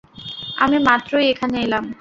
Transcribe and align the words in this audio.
আমি 0.57 0.77
মাত্রই 0.87 1.25
এখানে 1.33 1.57
এলাম। 1.65 1.83